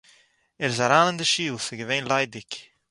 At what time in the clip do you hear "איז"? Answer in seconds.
0.71-0.77, 1.71-1.77